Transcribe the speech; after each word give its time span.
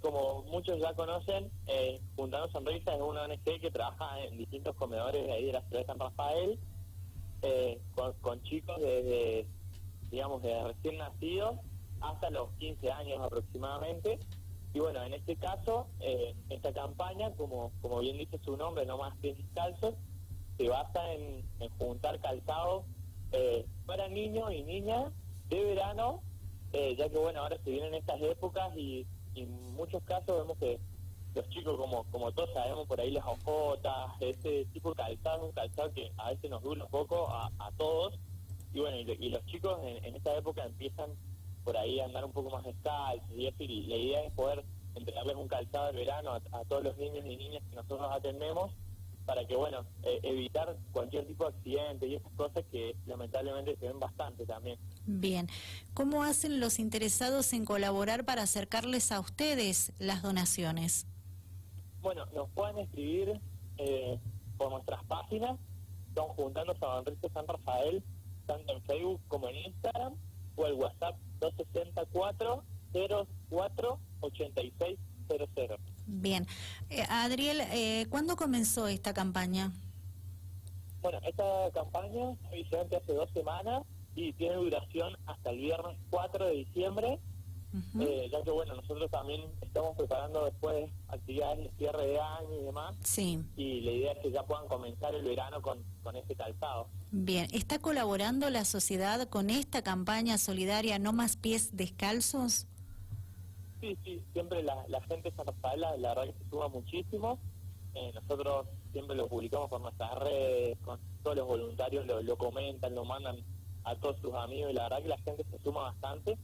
como 0.00 0.44
muchos 0.44 0.78
ya 0.80 0.94
conocen, 0.94 1.50
eh, 1.66 2.00
Juntando 2.14 2.48
Sonrisas 2.50 2.94
es 2.94 3.00
una 3.00 3.22
ONG 3.22 3.42
que 3.42 3.70
trabaja 3.72 4.20
en 4.20 4.38
distintos 4.38 4.76
comedores 4.76 5.26
de 5.26 5.32
ahí 5.32 5.46
de 5.46 5.52
la 5.54 5.62
ciudad 5.62 5.80
de 5.80 5.86
San 5.86 5.98
Rafael, 5.98 6.58
eh, 7.42 7.80
con, 8.20 8.40
chicos 8.44 8.80
desde, 8.80 9.44
digamos, 10.08 10.40
de 10.42 10.62
recién 10.62 10.98
nacidos 10.98 11.56
hasta 12.00 12.30
los 12.30 12.50
15 12.58 12.92
años 12.92 13.20
aproximadamente. 13.20 14.20
Y 14.72 14.78
bueno, 14.78 15.02
en 15.02 15.14
este 15.14 15.34
caso, 15.34 15.88
eh, 15.98 16.32
esta 16.48 16.72
campaña, 16.72 17.32
como, 17.32 17.72
como 17.82 17.98
bien 17.98 18.18
dice 18.18 18.38
su 18.44 18.56
nombre, 18.56 18.86
No 18.86 18.98
Más 18.98 19.16
Pies 19.16 19.36
Descalzos, 19.36 19.96
se 20.58 20.68
basa 20.68 21.12
en, 21.12 21.44
juntar 21.78 22.20
calzado 22.20 22.84
eh, 23.32 23.66
para 23.84 24.06
niños 24.06 24.52
y 24.52 24.62
niñas 24.62 25.12
de 25.48 25.64
verano, 25.64 26.22
eh, 26.72 26.94
ya 26.96 27.08
que 27.08 27.18
bueno, 27.18 27.40
ahora 27.40 27.58
se 27.64 27.70
vienen 27.70 27.94
estas 27.94 28.20
épocas 28.22 28.72
y, 28.76 29.06
en 29.34 29.74
muchos 29.74 30.02
casos 30.04 30.38
vemos 30.38 30.58
que 30.58 30.78
los 31.34 31.48
chicos, 31.48 31.76
como 31.76 32.04
como 32.10 32.32
todos 32.32 32.50
sabemos, 32.52 32.86
por 32.86 33.00
ahí 33.00 33.10
las 33.10 33.24
ojotas, 33.24 34.10
ese 34.20 34.66
tipo 34.66 34.90
de 34.90 34.96
calzado, 34.96 35.46
un 35.46 35.52
calzado 35.52 35.92
que 35.92 36.12
a 36.18 36.30
veces 36.30 36.50
nos 36.50 36.62
dura 36.62 36.84
un 36.84 36.90
poco 36.90 37.28
a, 37.30 37.50
todos. 37.76 38.18
Y 38.74 38.80
bueno, 38.80 38.96
y, 38.96 39.28
los 39.28 39.44
chicos 39.46 39.78
en, 39.82 40.14
esta 40.14 40.36
época 40.36 40.64
empiezan 40.64 41.10
por 41.64 41.76
ahí 41.76 42.00
a 42.00 42.04
andar 42.04 42.24
un 42.24 42.32
poco 42.32 42.50
más 42.50 42.64
descalzos 42.64 43.30
y 43.36 43.46
eso, 43.46 43.62
y 43.62 43.82
la 43.86 43.96
idea 43.96 44.24
es 44.24 44.32
poder 44.32 44.64
entregarles 44.94 45.36
un 45.36 45.48
calzado 45.48 45.86
de 45.86 45.98
verano 45.98 46.32
a 46.32 46.64
todos 46.64 46.84
los 46.84 46.96
niños 46.98 47.24
y 47.24 47.36
niñas 47.36 47.62
que 47.70 47.76
nosotros 47.76 48.08
atendemos 48.10 48.72
para 49.24 49.46
que, 49.46 49.56
bueno, 49.56 49.84
eh, 50.02 50.20
evitar 50.22 50.76
cualquier 50.90 51.26
tipo 51.26 51.44
de 51.44 51.56
accidente 51.56 52.06
y 52.06 52.14
esas 52.16 52.32
cosas 52.32 52.64
que 52.70 52.96
lamentablemente 53.06 53.76
se 53.76 53.86
ven 53.86 53.98
bastante 53.98 54.46
también. 54.46 54.78
Bien, 55.06 55.48
¿cómo 55.94 56.22
hacen 56.22 56.60
los 56.60 56.78
interesados 56.78 57.52
en 57.52 57.64
colaborar 57.64 58.24
para 58.24 58.42
acercarles 58.42 59.10
a 59.10 59.18
ustedes 59.18 59.92
las 59.98 60.22
donaciones? 60.22 61.06
Bueno, 62.02 62.26
nos 62.34 62.48
pueden 62.50 62.78
escribir 62.78 63.40
eh, 63.78 64.18
por 64.56 64.70
nuestras 64.70 65.02
páginas, 65.04 65.58
son 66.14 66.28
Juntando 66.28 66.74
San 66.76 67.04
San 67.32 67.46
Rafael, 67.46 68.02
tanto 68.46 68.72
en 68.72 68.82
Facebook 68.82 69.20
como 69.28 69.48
en 69.48 69.56
Instagram, 69.56 70.14
o 70.56 70.66
el 70.66 70.74
WhatsApp 70.74 71.16
264 71.40 72.64
04 73.48 73.98
8600. 74.20 75.80
Bien. 76.06 76.46
Eh, 76.90 77.04
Adriel, 77.08 77.60
eh, 77.72 78.06
¿cuándo 78.10 78.36
comenzó 78.36 78.86
esta 78.86 79.14
campaña? 79.14 79.72
Bueno, 81.00 81.18
esta 81.26 81.70
campaña 81.72 82.36
vigente 82.52 82.96
hace 82.96 83.14
dos 83.14 83.30
semanas 83.32 83.82
y 84.14 84.32
tiene 84.34 84.56
duración 84.56 85.16
hasta 85.26 85.50
el 85.50 85.58
viernes 85.58 85.96
4 86.10 86.46
de 86.46 86.52
diciembre, 86.52 87.18
eh, 88.00 88.28
ya 88.30 88.42
que 88.42 88.50
bueno, 88.50 88.74
nosotros 88.74 89.10
también 89.10 89.50
estamos 89.62 89.96
preparando 89.96 90.44
después 90.44 90.90
actividades 91.08 91.58
de 91.64 91.70
cierre 91.78 92.06
de 92.06 92.20
año 92.20 92.54
y 92.60 92.64
demás. 92.64 92.96
Sí. 93.02 93.42
Y 93.56 93.80
la 93.80 93.90
idea 93.92 94.12
es 94.12 94.18
que 94.18 94.30
ya 94.30 94.44
puedan 94.44 94.68
comenzar 94.68 95.14
el 95.14 95.24
verano 95.24 95.62
con, 95.62 95.82
con 96.02 96.14
este 96.16 96.34
calzado. 96.34 96.88
Bien, 97.10 97.46
¿está 97.52 97.78
colaborando 97.78 98.50
la 98.50 98.64
sociedad 98.66 99.26
con 99.28 99.48
esta 99.48 99.82
campaña 99.82 100.36
solidaria 100.36 100.98
No 100.98 101.12
Más 101.12 101.36
Pies 101.36 101.74
Descalzos? 101.74 102.66
Sí, 103.82 103.98
sí, 104.04 104.22
siempre 104.32 104.62
la, 104.62 104.84
gente 105.08 105.30
de 105.30 105.36
San 105.36 105.44
Rafael, 105.44 105.80
la, 105.80 105.96
verdad 105.96 106.26
que 106.26 106.44
se 106.44 106.50
suma 106.50 106.68
muchísimo. 106.68 107.38
Eh, 107.94 108.12
nosotros 108.14 108.66
siempre 108.92 109.16
lo 109.16 109.28
publicamos 109.28 109.68
por 109.68 109.80
nuestras 109.80 110.14
redes, 110.20 110.78
con 110.84 111.00
todos 111.24 111.36
los 111.36 111.46
voluntarios 111.48 112.06
lo, 112.06 112.36
comentan, 112.36 112.94
lo 112.94 113.04
mandan 113.04 113.36
a 113.84 113.96
todos 113.96 114.20
sus 114.20 114.34
amigos 114.34 114.70
y 114.70 114.74
la 114.74 114.84
verdad 114.84 115.02
que 115.02 115.08
la 115.08 115.18
gente 115.18 115.44
se 115.50 115.58
suma 115.62 115.82
bastante. 115.82 116.38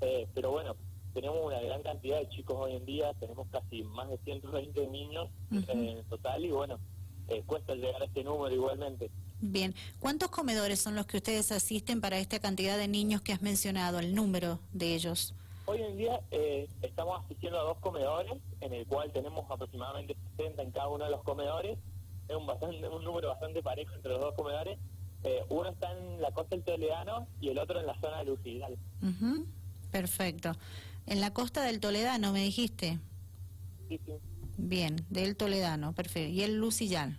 Eh, 0.00 0.26
pero 0.34 0.50
bueno, 0.50 0.76
tenemos 1.14 1.38
una 1.44 1.60
gran 1.60 1.82
cantidad 1.82 2.18
de 2.18 2.28
chicos 2.28 2.56
hoy 2.58 2.76
en 2.76 2.84
día, 2.84 3.12
tenemos 3.14 3.46
casi 3.50 3.82
más 3.82 4.08
de 4.08 4.18
120 4.18 4.86
niños 4.88 5.28
en 5.50 6.04
total 6.04 6.44
y 6.44 6.50
bueno, 6.50 6.78
eh, 7.28 7.42
cuesta 7.46 7.74
llegar 7.74 8.02
a 8.02 8.06
este 8.06 8.24
número 8.24 8.54
igualmente. 8.54 9.10
Bien, 9.40 9.74
¿cuántos 9.98 10.30
comedores 10.30 10.80
son 10.80 10.94
los 10.94 11.06
que 11.06 11.16
ustedes 11.16 11.50
asisten 11.50 12.00
para 12.00 12.18
esta 12.18 12.38
cantidad 12.38 12.78
de 12.78 12.88
niños 12.88 13.22
que 13.22 13.32
has 13.32 13.42
mencionado, 13.42 13.98
el 13.98 14.14
número 14.14 14.60
de 14.72 14.94
ellos? 14.94 15.34
Hoy 15.64 15.82
en 15.82 15.96
día 15.96 16.20
eh, 16.30 16.68
estamos 16.82 17.24
asistiendo 17.24 17.58
a 17.60 17.64
dos 17.64 17.78
comedores, 17.78 18.34
en 18.60 18.72
el 18.72 18.86
cual 18.86 19.12
tenemos 19.12 19.48
aproximadamente 19.50 20.16
60 20.36 20.62
en 20.62 20.70
cada 20.70 20.88
uno 20.88 21.04
de 21.04 21.10
los 21.10 21.22
comedores. 21.22 21.78
Es 22.28 22.36
un, 22.36 22.46
bastante, 22.46 22.88
un 22.88 23.04
número 23.04 23.28
bastante 23.28 23.62
parejo 23.62 23.94
entre 23.94 24.12
los 24.12 24.20
dos 24.20 24.34
comedores. 24.34 24.78
Eh, 25.24 25.44
uno 25.48 25.70
está 25.70 25.92
en 25.92 26.20
la 26.20 26.32
costa 26.32 26.56
del 26.56 26.64
Toledano 26.64 27.28
y 27.40 27.48
el 27.48 27.58
otro 27.58 27.80
en 27.80 27.86
la 27.86 27.98
zona 28.00 28.18
de 28.18 28.24
Lucidal. 28.24 28.76
Perfecto. 29.90 30.56
En 31.06 31.20
la 31.20 31.32
costa 31.32 31.62
del 31.62 31.80
Toledano, 31.80 32.32
me 32.32 32.42
dijiste. 32.42 32.98
Sí, 33.88 34.00
sí. 34.04 34.12
Bien, 34.56 34.96
del 35.10 35.36
Toledano, 35.36 35.92
perfecto. 35.92 36.30
¿Y 36.30 36.42
el 36.42 36.56
Lucillán? 36.56 37.18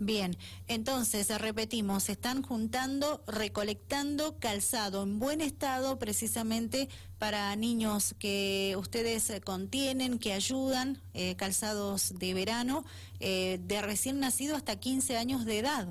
Bien, 0.00 0.36
entonces 0.68 1.28
repetimos, 1.40 2.08
están 2.08 2.42
juntando, 2.42 3.24
recolectando 3.26 4.38
calzado 4.38 5.02
en 5.02 5.18
buen 5.18 5.40
estado 5.40 5.98
precisamente 5.98 6.88
para 7.18 7.54
niños 7.56 8.14
que 8.20 8.76
ustedes 8.78 9.32
contienen, 9.44 10.20
que 10.20 10.32
ayudan, 10.32 11.00
eh, 11.14 11.34
calzados 11.34 12.16
de 12.16 12.32
verano, 12.32 12.84
eh, 13.18 13.58
de 13.64 13.82
recién 13.82 14.20
nacido 14.20 14.54
hasta 14.54 14.76
15 14.76 15.16
años 15.16 15.44
de 15.44 15.58
edad. 15.58 15.88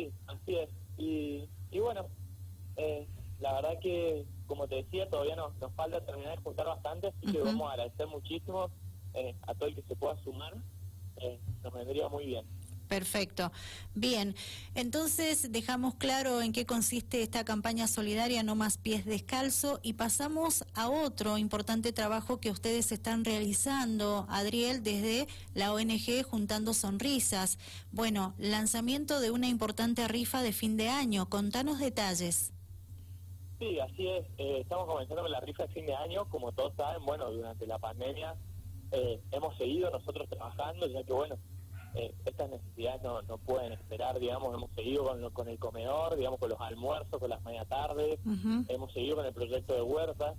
Sí, 0.00 0.12
así 0.28 0.56
es. 0.56 0.70
Y, 0.96 1.78
bueno, 1.78 2.06
la 3.40 3.52
verdad 3.54 3.78
que, 3.80 4.24
como 4.46 4.66
te 4.66 4.76
decía, 4.76 5.08
todavía 5.08 5.36
nos, 5.36 5.54
nos 5.58 5.72
falta 5.74 6.04
terminar 6.04 6.38
de 6.38 6.42
juntar 6.42 6.66
bastante, 6.66 7.08
así 7.08 7.32
que 7.32 7.40
vamos 7.42 7.68
a 7.68 7.72
agradecer 7.72 8.06
muchísimo 8.06 8.70
a 9.42 9.54
todo 9.54 9.68
el 9.68 9.74
que 9.74 9.82
se 9.82 9.96
pueda 9.96 10.16
sumar. 10.22 10.54
nos 11.62 11.72
vendría 11.72 12.08
muy 12.08 12.26
bien. 12.26 12.46
Perfecto. 12.90 13.52
Bien, 13.94 14.34
entonces 14.74 15.52
dejamos 15.52 15.94
claro 15.94 16.42
en 16.42 16.52
qué 16.52 16.66
consiste 16.66 17.22
esta 17.22 17.44
campaña 17.44 17.86
solidaria 17.86 18.42
No 18.42 18.56
Más 18.56 18.78
Pies 18.78 19.04
Descalzo 19.04 19.78
y 19.84 19.92
pasamos 19.92 20.64
a 20.74 20.90
otro 20.90 21.38
importante 21.38 21.92
trabajo 21.92 22.40
que 22.40 22.50
ustedes 22.50 22.90
están 22.90 23.24
realizando, 23.24 24.26
Adriel, 24.28 24.82
desde 24.82 25.28
la 25.54 25.72
ONG 25.72 26.24
Juntando 26.28 26.74
Sonrisas. 26.74 27.60
Bueno, 27.92 28.34
lanzamiento 28.38 29.20
de 29.20 29.30
una 29.30 29.46
importante 29.46 30.08
rifa 30.08 30.42
de 30.42 30.50
fin 30.50 30.76
de 30.76 30.88
año. 30.88 31.28
Contanos 31.28 31.78
detalles. 31.78 32.52
Sí, 33.60 33.78
así 33.78 34.08
es. 34.08 34.26
Eh, 34.38 34.62
estamos 34.62 34.88
comenzando 34.88 35.22
con 35.22 35.30
la 35.30 35.38
rifa 35.38 35.62
de 35.62 35.72
fin 35.74 35.86
de 35.86 35.94
año. 35.94 36.28
Como 36.28 36.50
todos 36.50 36.74
saben, 36.74 37.04
bueno, 37.04 37.30
durante 37.30 37.68
la 37.68 37.78
pandemia 37.78 38.34
eh, 38.90 39.20
hemos 39.30 39.56
seguido 39.56 39.90
nosotros 39.90 40.28
trabajando, 40.28 40.88
ya 40.88 41.04
que, 41.04 41.12
bueno, 41.12 41.38
eh, 41.94 42.14
estas 42.24 42.50
necesidades 42.50 43.02
no, 43.02 43.22
no 43.22 43.38
pueden 43.38 43.72
esperar, 43.72 44.18
digamos, 44.18 44.54
hemos 44.54 44.70
seguido 44.72 45.04
con, 45.04 45.30
con 45.30 45.48
el 45.48 45.58
comedor, 45.58 46.16
digamos, 46.16 46.38
con 46.38 46.50
los 46.50 46.60
almuerzos, 46.60 47.18
con 47.18 47.30
las 47.30 47.42
media 47.42 47.64
tardes, 47.64 48.18
hemos 48.68 48.92
seguido 48.92 49.16
con 49.16 49.26
el 49.26 49.32
proyecto 49.32 49.74
de 49.74 49.82
huertas, 49.82 50.36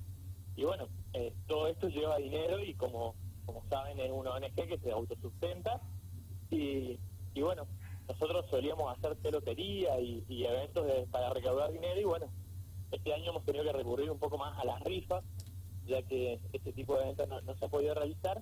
y 0.56 0.64
bueno, 0.64 0.88
eh, 1.14 1.34
todo 1.48 1.68
esto 1.68 1.90
lleva 1.90 2.18
dinero 2.18 2.60
y 2.64 2.74
como, 2.76 3.16
como 3.46 3.64
saben 3.70 4.00
es 4.00 4.12
una 4.12 4.32
ONG 4.32 4.56
que 4.56 4.80
se 4.82 4.92
autosustenta, 4.92 5.82
y, 6.50 6.98
y 7.34 7.42
bueno, 7.42 7.68
nosotros 8.08 8.46
solíamos 8.50 8.98
hacer 8.98 9.18
pelotería 9.18 10.00
y, 10.00 10.46
eventos 10.46 10.86
para 11.12 11.32
recaudar 11.32 11.72
dinero, 11.72 12.00
y 12.00 12.06
bueno, 12.06 12.28
este 12.92 13.14
año 13.14 13.32
hemos 13.32 13.44
tenido 13.44 13.66
que 13.66 13.74
recurrir 13.74 14.10
un 14.10 14.20
poco 14.20 14.38
más 14.38 14.58
a 14.58 14.66
las 14.66 14.82
rifas, 14.84 15.24
ya 15.86 16.02
que 16.04 16.40
este 16.54 16.72
tipo 16.72 16.96
de 16.96 17.04
eventos 17.04 17.28
no, 17.28 17.42
no 17.42 17.56
se 17.58 17.66
ha 17.66 17.68
podido 17.68 17.94
realizar, 17.94 18.42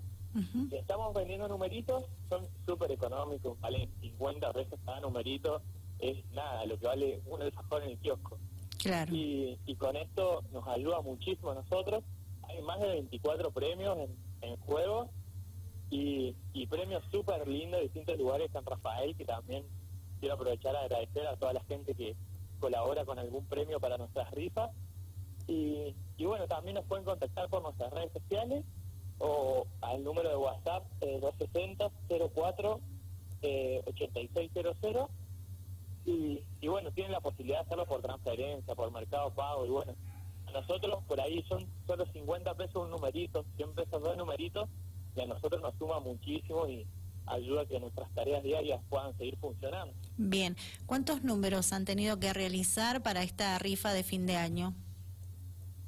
Estamos 0.72 1.14
vendiendo 1.14 1.48
numeritos, 1.48 2.06
son 2.30 2.48
súper 2.66 2.92
económicos, 2.92 3.60
valen 3.60 3.90
50 4.00 4.54
pesos 4.54 4.80
cada 4.86 5.00
numerito, 5.00 5.62
es 6.00 6.24
nada, 6.32 6.66
lo 6.66 6.78
que 6.78 6.86
vale 6.86 7.22
uno 7.26 7.44
de 7.44 7.50
esos 7.50 7.66
en 7.84 7.90
el 7.90 7.98
kiosco. 7.98 8.38
Claro. 8.78 9.12
Y, 9.14 9.58
con 9.78 9.96
esto 9.96 10.44
nos 10.54 10.68
ayuda 10.68 11.02
muchísimo 11.02 11.52
a 11.52 11.56
nosotros. 11.56 12.04
Hay 12.44 12.62
más 12.62 12.80
de 12.80 12.88
24 12.88 13.52
premios 13.52 13.98
en, 14.42 14.58
juego 14.58 15.10
y, 15.90 16.36
premios 16.70 17.04
súper 17.12 17.48
lindos 17.48 17.80
de 17.80 17.84
distintos 17.86 18.18
lugares 18.18 18.52
San 18.52 18.66
Rafael, 18.66 19.16
que 19.16 19.26
también 19.26 19.66
quiero 20.20 20.36
aprovechar 20.36 20.76
a 20.76 20.82
agradecer 20.82 21.28
a 21.28 21.36
toda 21.38 21.54
la 21.54 21.64
gente 21.64 21.96
que 21.96 22.16
colabora 22.60 23.04
con 23.06 23.18
algún 23.18 23.46
premio 23.48 23.80
para 23.80 23.98
nuestras 23.98 24.32
rifas. 24.32 24.70
Y, 25.48 25.96
y 26.18 26.26
bueno, 26.26 26.48
también 26.48 26.76
nos 26.76 26.86
pueden 26.86 27.04
contactar 27.04 27.50
por 27.50 27.64
nuestras 27.64 27.92
redes 27.92 28.14
sociales 28.14 28.64
o 29.20 29.68
al 29.82 30.04
número 30.04 30.30
de 30.30 30.36
WhatsApp 30.36 30.84
eh, 31.02 31.20
260-04-8600 31.22 32.80
eh, 33.42 35.08
y, 36.06 36.44
y 36.62 36.68
bueno, 36.68 36.92
tienen 36.92 37.12
la 37.12 37.20
posibilidad 37.20 37.60
de 37.60 37.66
hacerlo 37.66 37.86
por 37.86 38.02
transferencia, 38.02 38.74
por 38.76 38.92
mercado 38.92 39.34
pago 39.34 39.66
y 39.66 39.70
bueno, 39.70 39.94
a 40.48 40.52
nosotros 40.52 41.04
por 41.08 41.22
ahí 41.22 41.44
son 41.48 41.68
solo 41.86 42.06
50 42.12 42.56
pesos 42.56 42.84
un 42.84 42.90
numerito, 42.92 43.46
100 43.58 43.74
pesos 43.74 44.02
dos 44.02 44.18
numeritos 44.18 44.68
y 45.16 45.22
a 45.22 45.26
nosotros 45.26 45.62
nos 45.62 45.76
suma 45.76 46.00
muchísimo 46.00 46.68
y 46.68 46.88
ayuda 47.28 47.62
a 47.62 47.66
que 47.66 47.80
nuestras 47.80 48.12
tareas 48.16 48.44
diarias 48.44 48.82
puedan 48.90 49.16
seguir 49.18 49.38
funcionando. 49.38 49.94
Bien, 50.18 50.56
¿cuántos 50.86 51.24
números 51.24 51.74
han 51.74 51.86
tenido 51.86 52.20
que 52.20 52.34
realizar 52.34 53.04
para 53.04 53.22
esta 53.22 53.60
rifa 53.60 53.94
de 53.94 54.04
fin 54.04 54.26
de 54.26 54.38
año? 54.38 54.74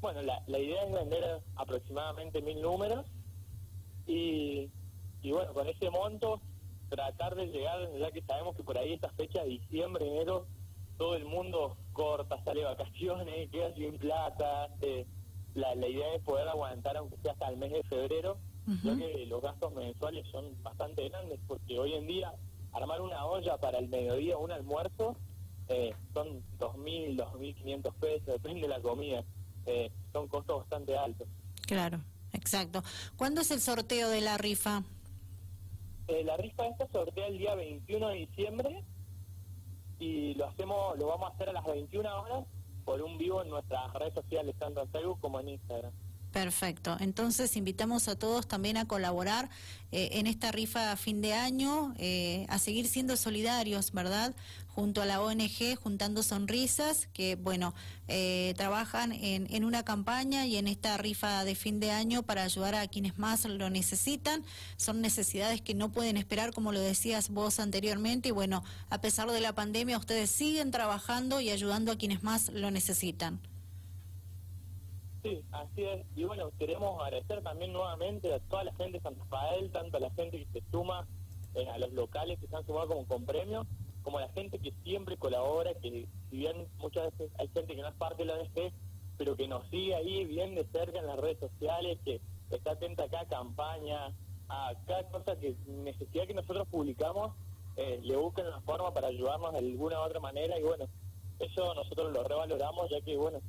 Bueno, 0.02 0.22
la, 0.22 0.44
la 0.48 0.60
idea 0.60 0.84
es 0.84 0.92
vender 0.92 1.42
aproximadamente 1.56 2.42
mil 2.42 2.62
números 2.62 3.06
y, 4.12 4.72
y 5.22 5.32
bueno, 5.32 5.54
con 5.54 5.68
ese 5.68 5.90
monto 5.90 6.42
tratar 6.90 7.36
de 7.36 7.48
llegar, 7.48 7.80
ya 7.98 8.12
que 8.12 8.22
sabemos 8.24 8.56
que 8.56 8.64
por 8.64 8.78
ahí 8.78 8.94
esta 8.94 9.10
fecha, 9.12 9.44
diciembre, 9.44 10.06
enero, 10.06 10.48
todo 10.98 11.16
el 11.16 11.26
mundo 11.26 11.78
corta, 11.94 12.44
sale 12.44 12.60
de 12.62 12.66
vacaciones, 12.66 13.50
queda 13.52 13.74
sin 13.74 13.98
plata. 13.98 14.70
Eh, 14.82 15.06
la, 15.54 15.76
la 15.76 15.88
idea 15.88 16.16
es 16.16 16.24
poder 16.24 16.48
aguantar, 16.48 16.98
aunque 16.98 17.18
sea 17.18 17.34
hasta 17.34 17.50
el 17.50 17.58
mes 17.58 17.72
de 17.72 17.84
febrero, 17.84 18.38
ya 18.84 18.96
que 18.96 19.26
los 19.26 19.42
gastos 19.42 19.74
mensuales 19.74 20.26
son 20.32 20.62
bastante 20.64 21.10
grandes, 21.10 21.40
porque 21.46 21.78
hoy 21.78 21.94
en 21.94 22.08
día 22.08 22.34
armar 22.72 23.02
una 23.02 23.26
olla 23.26 23.58
para 23.58 23.80
el 23.80 23.90
mediodía, 23.90 24.38
un 24.38 24.52
almuerzo, 24.52 25.18
eh, 25.68 25.94
son 26.14 26.42
2.000, 26.58 27.18
2.500 27.18 27.94
pesos, 27.96 28.26
depende 28.28 28.62
de 28.62 28.68
la 28.68 28.80
comida. 28.82 29.24
Eh, 29.66 29.92
son 30.14 30.28
costos 30.28 30.60
bastante 30.60 30.98
altos. 30.98 31.28
Claro, 31.68 32.00
exacto. 32.34 32.84
¿Cuándo 33.16 33.42
es 33.42 33.52
el 33.52 33.62
sorteo 33.62 34.10
de 34.10 34.22
la 34.22 34.38
rifa? 34.38 34.84
Eh, 36.08 36.24
la 36.24 36.36
rifa 36.38 36.68
esta 36.68 36.88
sortea 36.92 37.28
el 37.28 37.38
día 37.38 37.56
21 37.56 38.10
de 38.10 38.16
diciembre 38.16 38.84
y 40.00 40.34
lo 40.34 40.48
hacemos, 40.48 40.98
lo 40.98 41.08
vamos 41.08 41.30
a 41.30 41.34
hacer 41.34 41.50
a 41.50 41.54
las 41.54 41.66
21 41.66 42.22
horas 42.22 42.46
por 42.84 43.02
un 43.02 43.18
vivo 43.18 43.42
en 43.42 43.50
nuestras 43.50 43.94
redes 43.94 44.14
sociales, 44.14 44.56
tanto 44.58 44.82
en 44.82 44.90
Facebook 44.90 45.20
como 45.22 45.40
en 45.40 45.50
Instagram. 45.50 45.94
Perfecto. 46.32 46.96
Entonces 47.02 47.58
invitamos 47.58 48.08
a 48.08 48.16
todos 48.16 48.48
también 48.48 48.78
a 48.78 48.88
colaborar 48.88 49.50
eh, 49.92 50.12
en 50.14 50.28
esta 50.28 50.50
rifa 50.54 50.94
a 50.94 50.96
fin 50.96 51.22
de 51.22 51.34
año, 51.34 51.94
eh, 51.98 52.46
a 52.48 52.58
seguir 52.58 52.88
siendo 52.88 53.18
solidarios, 53.18 53.92
¿verdad? 53.92 54.34
Junto 54.70 55.02
a 55.02 55.06
la 55.06 55.22
ONG, 55.22 55.76
juntando 55.76 56.24
sonrisas, 56.24 57.10
que 57.12 57.36
bueno, 57.36 57.74
eh, 58.08 58.54
trabajan 58.56 59.12
en, 59.12 59.54
en, 59.54 59.66
una 59.66 59.84
campaña 59.84 60.46
y 60.46 60.56
en 60.56 60.70
esta 60.70 60.96
rifa 60.96 61.44
de 61.44 61.56
fin 61.56 61.82
de 61.82 61.92
año 61.92 62.24
para 62.24 62.44
ayudar 62.44 62.76
a 62.76 62.88
quienes 62.88 63.20
más 63.20 63.44
lo 63.44 63.70
necesitan. 63.70 64.46
Son 64.78 65.02
necesidades 65.02 65.62
que 65.62 65.74
no 65.74 65.92
pueden 65.92 66.16
esperar, 66.16 66.54
como 66.54 66.72
lo 66.72 66.80
decías 66.80 67.28
vos 67.28 67.60
anteriormente, 67.60 68.30
y 68.30 68.32
bueno, 68.32 68.64
a 68.90 69.02
pesar 69.02 69.30
de 69.30 69.42
la 69.42 69.54
pandemia, 69.54 69.98
ustedes 69.98 70.32
siguen 70.32 70.72
trabajando 70.72 71.42
y 71.42 71.50
ayudando 71.50 71.92
a 71.92 71.98
quienes 71.98 72.24
más 72.24 72.48
lo 72.54 72.72
necesitan. 72.72 73.42
Sí, 75.24 75.44
así 75.52 75.84
es. 75.84 76.06
Y 76.16 76.24
bueno, 76.24 76.52
queremos 76.58 77.00
agradecer 77.02 77.44
también 77.44 77.74
nuevamente 77.74 78.34
a 78.34 78.40
toda 78.40 78.64
la 78.64 78.74
gente 78.74 78.98
de 78.98 79.04
San 79.04 79.16
Rafael, 79.16 79.72
tanto 79.72 79.98
a 79.98 80.00
la 80.00 80.10
gente 80.12 80.40
que 80.40 80.60
se 80.60 80.72
suma 80.72 81.08
eh, 81.54 81.68
a 81.68 81.78
los 81.78 81.94
locales 81.94 82.40
que 82.40 82.48
se 82.48 82.56
han 82.56 82.66
sumado 82.66 82.88
como 82.88 83.06
con 83.06 83.26
premios, 83.26 83.68
como 84.02 84.18
a 84.18 84.22
la 84.22 84.30
gente 84.30 84.58
que 84.58 84.74
siempre 84.84 85.18
colabora, 85.18 85.74
que 85.76 86.08
si 86.30 86.38
bien 86.38 86.68
muchas 86.80 87.12
veces 87.12 87.32
hay 87.38 87.48
gente 87.50 87.76
que 87.76 87.82
no 87.82 87.90
es 87.90 87.96
parte 87.96 88.24
de 88.24 88.26
la 88.26 88.34
ONG, 88.34 88.74
pero 89.18 89.36
que 89.36 89.48
nos 89.48 89.68
sigue 89.70 89.94
ahí 89.94 90.26
bien 90.26 90.56
de 90.56 90.66
cerca 90.72 90.98
en 90.98 91.06
las 91.06 91.18
redes 91.18 91.40
sociales, 91.40 92.00
que 92.04 92.20
está 92.50 92.72
atenta 92.72 93.04
a 93.04 93.10
cada 93.10 93.26
campaña, 93.26 94.08
a 94.50 94.74
cada 94.88 95.08
cosa 95.10 95.40
que 95.40 95.56
necesidad 95.68 96.26
que 96.26 96.34
nosotros 96.34 96.68
publicamos, 96.70 97.36
eh, 97.76 98.00
le 98.02 98.16
buscan 98.16 98.48
una 98.48 98.62
forma 98.62 98.92
para 98.92 99.08
ayudarnos 99.08 99.54
de 99.54 99.60
alguna 99.60 100.00
u 100.00 100.04
otra 100.04 100.20
manera 100.20 100.58
y 100.58 100.64
bueno, 100.64 100.86
eso 101.40 101.74
nosotros 101.76 102.12
lo 102.12 102.24
revaloramos 102.24 102.90
ya 102.90 103.00
que 103.02 103.16
bueno, 103.18 103.40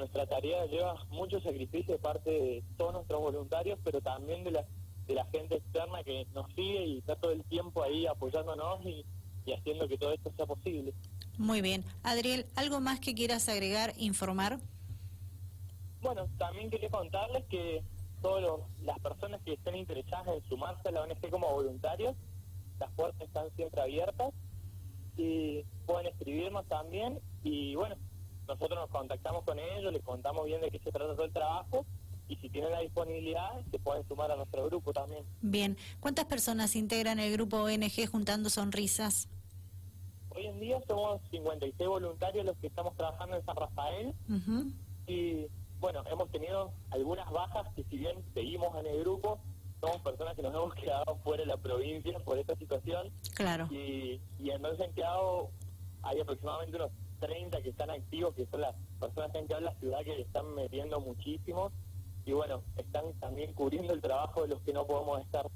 nuestra 0.00 0.26
tarea 0.26 0.66
lleva 0.66 0.94
mucho 1.10 1.40
sacrificio 1.40 1.94
de 1.94 1.98
parte 2.00 2.30
de 2.30 2.64
todos 2.76 2.94
nuestros 2.94 3.20
voluntarios, 3.20 3.78
pero 3.84 4.00
también 4.00 4.42
de 4.44 4.50
la, 4.50 4.64
de 5.06 5.14
la 5.14 5.24
gente 5.26 5.56
externa 5.56 6.02
que 6.02 6.26
nos 6.34 6.46
sigue 6.54 6.84
y 6.84 6.98
está 6.98 7.16
todo 7.16 7.32
el 7.32 7.44
tiempo 7.44 7.82
ahí 7.82 8.06
apoyándonos 8.06 8.84
y, 8.84 9.04
y 9.44 9.52
haciendo 9.52 9.86
que 9.86 9.98
todo 9.98 10.12
esto 10.12 10.32
sea 10.36 10.46
posible. 10.46 10.94
Muy 11.36 11.60
bien. 11.60 11.84
Adriel, 12.02 12.46
¿algo 12.56 12.80
más 12.80 13.00
que 13.00 13.14
quieras 13.14 13.48
agregar, 13.48 13.92
informar? 13.98 14.58
Bueno, 16.00 16.26
también 16.38 16.70
quería 16.70 16.88
contarles 16.88 17.44
que 17.46 17.82
todas 18.22 18.60
las 18.82 18.98
personas 19.00 19.40
que 19.42 19.54
estén 19.54 19.76
interesadas 19.76 20.28
en 20.28 20.48
sumarse 20.48 20.88
a 20.88 20.92
la 20.92 21.02
ONG 21.02 21.30
como 21.30 21.50
voluntarios, 21.52 22.14
las 22.78 22.90
puertas 22.92 23.20
están 23.20 23.50
siempre 23.56 23.82
abiertas 23.82 24.32
y 25.16 25.62
pueden 25.86 26.06
escribirnos 26.06 26.66
también 26.68 27.20
y 27.42 27.74
bueno, 27.74 27.96
nosotros 28.50 28.78
nos 28.80 28.90
contactamos 28.90 29.44
con 29.44 29.58
ellos, 29.58 29.92
les 29.92 30.02
contamos 30.02 30.44
bien 30.44 30.60
de 30.60 30.70
qué 30.70 30.78
se 30.80 30.90
trata 30.90 31.14
todo 31.14 31.24
el 31.24 31.32
trabajo 31.32 31.86
y 32.28 32.36
si 32.36 32.48
tienen 32.50 32.72
la 32.72 32.80
disponibilidad 32.80 33.64
se 33.70 33.78
pueden 33.78 34.06
sumar 34.08 34.30
a 34.30 34.36
nuestro 34.36 34.66
grupo 34.66 34.92
también. 34.92 35.24
Bien, 35.40 35.76
¿cuántas 36.00 36.24
personas 36.26 36.74
integran 36.74 37.20
el 37.20 37.32
grupo 37.32 37.58
ONG 37.58 38.08
Juntando 38.10 38.50
Sonrisas? 38.50 39.28
Hoy 40.30 40.46
en 40.46 40.60
día 40.60 40.80
somos 40.86 41.20
56 41.30 41.88
voluntarios 41.88 42.44
los 42.44 42.56
que 42.58 42.66
estamos 42.66 42.96
trabajando 42.96 43.36
en 43.36 43.44
San 43.44 43.56
Rafael 43.56 44.14
y 45.06 45.46
bueno, 45.78 46.02
hemos 46.10 46.30
tenido 46.30 46.72
algunas 46.90 47.30
bajas 47.30 47.72
que 47.74 47.84
si 47.84 47.98
bien 47.98 48.16
seguimos 48.34 48.76
en 48.78 48.86
el 48.86 49.00
grupo, 49.00 49.38
somos 49.80 49.98
personas 50.02 50.34
que 50.34 50.42
nos 50.42 50.52
hemos 50.54 50.74
quedado 50.74 51.16
fuera 51.22 51.42
de 51.42 51.46
la 51.46 51.56
provincia 51.56 52.18
por 52.20 52.38
esta 52.38 52.54
situación. 52.56 53.10
Claro. 53.34 53.68
Y, 53.70 54.20
y 54.38 54.50
entonces 54.50 54.86
han 54.86 54.92
quedado, 54.92 55.50
hay 56.02 56.20
aproximadamente 56.20 56.76
unos 56.76 56.90
30 57.20 57.62
que 57.62 57.70
están 57.70 57.90
activos, 57.90 58.34
que 58.34 58.46
son 58.46 58.62
las 58.62 58.74
personas 58.98 59.30
que 59.30 59.38
han 59.38 59.46
quedado 59.46 59.60
en 59.60 59.64
la 59.66 59.78
ciudad 59.78 59.98
que 60.00 60.16
le 60.16 60.22
están 60.22 60.54
metiendo 60.54 61.00
muchísimo 61.00 61.70
y 62.24 62.32
bueno, 62.32 62.62
están 62.76 63.12
también 63.18 63.52
cubriendo 63.54 63.92
el 63.92 64.00
trabajo 64.00 64.42
de 64.42 64.48
los 64.48 64.60
que 64.62 64.72
no 64.72 64.86
podemos 64.86 65.20
estar. 65.20 65.50